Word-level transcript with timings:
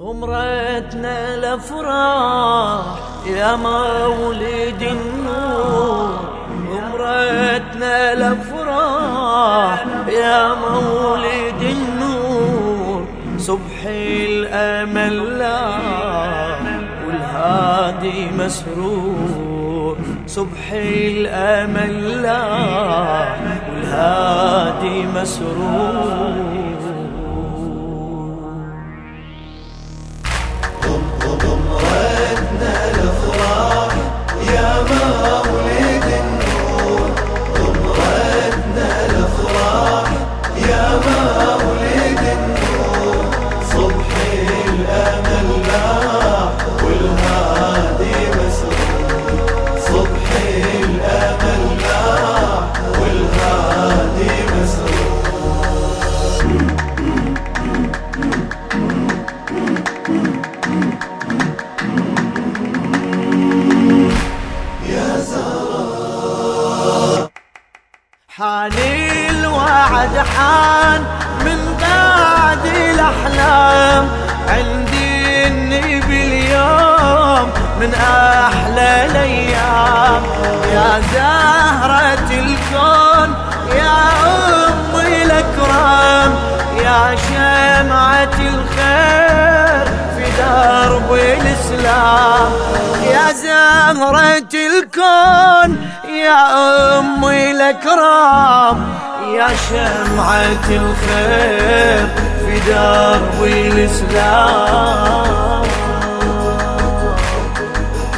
غمرتنا 0.00 1.34
الافراح 1.34 2.84
يا 3.26 3.56
مولد 3.56 4.82
النور. 4.82 6.18
غمرتنا 6.70 8.12
الافراح 8.12 9.86
يا 10.08 10.54
مولد 10.54 11.62
النور. 11.62 13.04
صبح 13.38 13.84
الأمل 13.86 15.38
لا 15.38 15.68
والهادي 17.06 18.30
مسرور. 18.38 19.96
صبح 20.26 20.72
الأمل 20.72 22.22
لا 22.22 22.42
والهادي 23.68 25.06
مسرور. 25.14 26.58
حان 70.38 71.02
من 71.44 71.60
بعد 71.82 72.64
الأحلام. 72.66 74.08
عندي 74.48 75.46
النبي 75.46 76.22
اليوم 76.26 77.50
من 77.80 77.94
أحلى 77.94 79.06
الأيام. 79.10 80.22
يا 80.72 80.90
زهرة 81.12 82.30
الكون 82.30 83.28
يا 83.76 83.98
أم 84.66 84.92
الأكرام. 85.00 86.30
يا 86.84 87.16
شمعة 87.26 88.38
الخير 88.52 89.84
في 90.14 90.24
درب 90.38 91.12
الإسلام. 91.12 92.50
يا 93.14 93.32
زهرة 93.32 94.52
الكون 94.54 95.70
يا 96.08 96.40
أمي 96.98 97.50
الأكرام. 97.50 99.07
يا 99.36 99.48
شمعة 99.68 100.68
الخير 100.70 102.08
في 102.44 102.54
درب 102.66 103.44
الإسلام. 103.44 104.88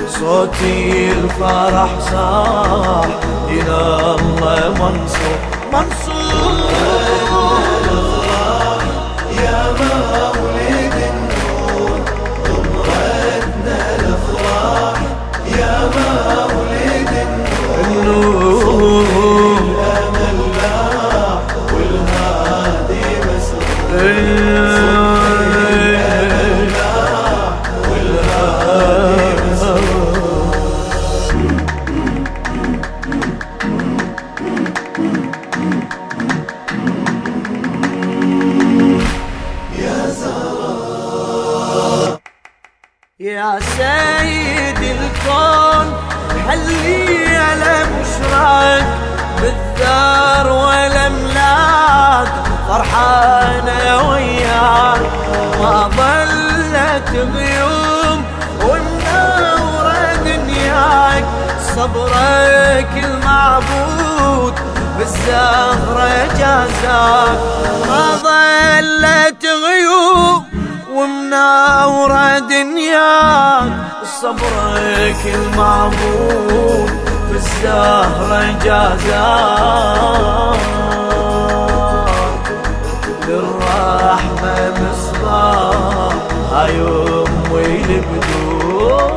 صوتي 0.08 1.12
الفرح 1.12 1.90
صاح 2.12 3.06
دين 3.48 3.68
الله 3.68 4.68
منصور. 4.68 5.38
منصور. 5.72 6.70
يا 9.42 9.60
مولد 9.80 10.49
حلي 46.50 47.36
على 47.36 47.86
بشراك 47.94 48.86
بالثار 49.40 50.46
والأملاك 50.52 52.32
فرحانة 52.68 54.08
وياك. 54.08 55.00
ما 55.60 55.90
ظلت 55.96 57.10
غيوم 57.34 58.24
ومنورة 58.62 60.14
دنياك. 60.24 61.24
صبرك 61.76 63.04
المعبود 63.04 64.54
بالزهرة 64.98 66.26
جازاك. 66.38 67.38
ما 67.88 68.06
ظلت 68.26 69.44
غيوم 69.46 70.44
ومنورة 70.94 72.38
دنياك. 72.38 73.72
صبرك 74.20 75.22
المعبود 75.34 76.29
بالزهرة 77.64 78.58
جازاك 78.64 80.60
للرحمة 83.28 84.72
مصباح 84.80 86.14
هاي 86.52 86.80
أمي 86.80 87.84
البدور 87.84 89.10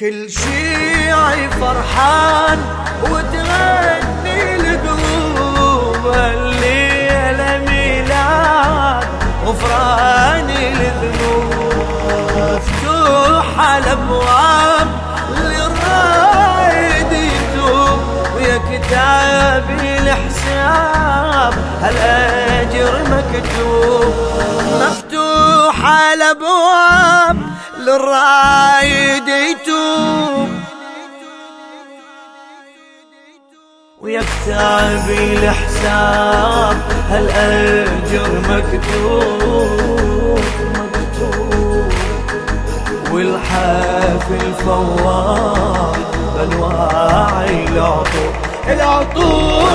كل 0.00 0.30
شيعي 0.30 1.50
فرحان 1.50 2.58
وتغني 3.02 4.56
القلوب 4.56 6.06
الليلة 6.06 7.58
ميلاد 7.66 9.04
غفران 9.46 10.50
الذنوب. 10.50 11.54
مفتوحة 12.36 13.78
الأبواب 13.78 14.88
للرايد 15.36 17.12
يتوب 17.12 17.98
ويا 18.36 18.58
كتابي 18.58 19.98
الحساب 19.98 21.54
هالأجر 21.82 22.94
مكتوب؟ 23.02 24.14
مفتوحة 24.80 26.14
الأبواب 26.14 27.36
للرايد 27.78 28.97
يتوب 29.28 30.48
ويا 34.00 34.20
كتابي 34.22 35.38
الحساب 35.38 36.76
هالأجر 37.10 38.30
مكتوب 38.48 40.40
مكتوب؟ 40.74 41.92
والحافل 43.12 44.54
فواح 44.64 45.96
بانواعي 46.34 47.68
العطور. 47.68 48.32
العطور. 48.68 49.68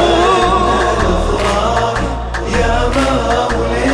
يا 2.59 2.89
مولد 2.95 3.92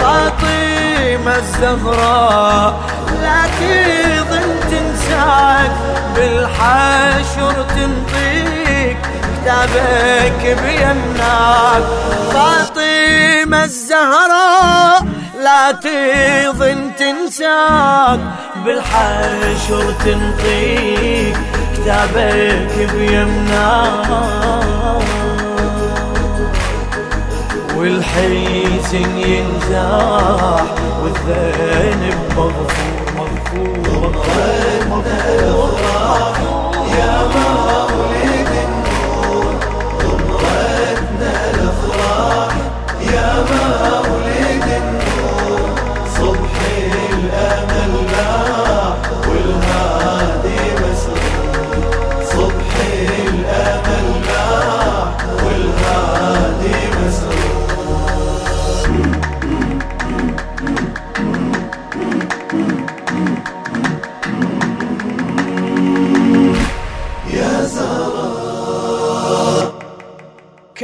فاطمة 0.00 1.36
الزهراء 1.36 2.74
لا 3.22 3.40
تظن 3.60 4.48
تنساك 4.70 5.72
بالحشر 6.16 7.54
تنطيك 7.76 8.98
كتابك 9.42 10.42
بيمناك. 10.62 11.84
فاطمة 12.32 13.64
الزهراء 13.64 15.02
لا 15.40 15.72
تظن 15.72 16.80
تنساك 16.98 18.20
بالحشر 18.64 19.84
تنطيك 20.04 21.36
كتابك 21.74 22.74
بيمناك. 22.94 24.24
والحزن 27.84 29.18
ينزاح 29.18 30.64
والذنب 31.02 32.14
مغفور 32.36 33.04
مغفور 33.16 34.12
مغفور 34.88 34.90
مغفور 34.90 35.70
يا 36.98 37.14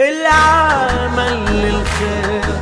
كل 0.00 0.26
عمل 0.26 1.44
للخير. 1.44 2.54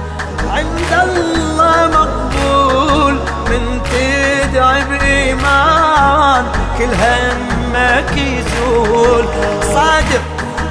عند 0.51 0.93
الله 1.03 1.87
مقبول 1.87 3.15
من 3.51 3.81
تدعي 3.91 4.85
بإيمان. 4.85 6.45
كل 6.79 6.85
همك 6.85 8.13
يزول. 8.17 9.25
صادق 9.63 10.23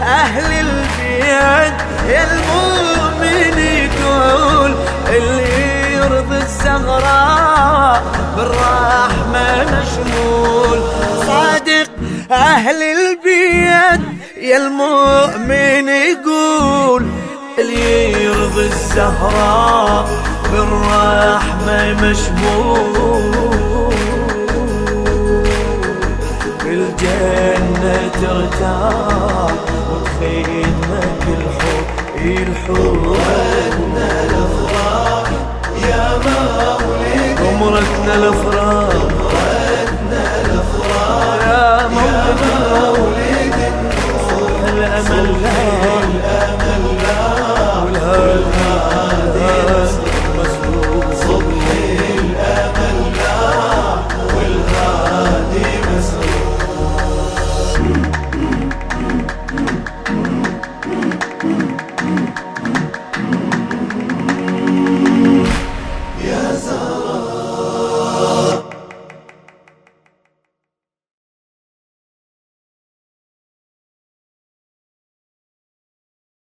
أهل 0.01 0.45
البيت 0.45 1.73
المؤمن 2.09 3.57
يقول 3.59 4.75
اللي 5.09 5.93
يرضي 5.93 6.37
الزغراء 6.37 8.03
بالرحمة 8.37 9.63
مشمول. 9.63 10.79
صادق 11.27 11.89
أهل 12.31 12.83
البيت 12.83 14.16
يا 14.41 14.57
المؤمن 14.57 15.87
يقول 15.89 17.05
اللي 17.59 18.11
يرضي 18.23 18.65
الزهراء 18.65 20.07
بالرحمة 20.51 21.93
مشمول. 21.93 23.93
بالجنة 26.63 28.09
ترتاح 28.21 29.51
وبخدمك 29.91 31.23
الحب 31.27 31.87
الحب 32.25 33.15
الأفراح. 34.25 35.27
يا 35.89 36.05
مولد 36.25 37.37
عمرتنا 37.41 38.13
الأفراح. 38.15 38.93
يا 41.47 41.87
مولد 41.87 43.36
لا 44.87 46.06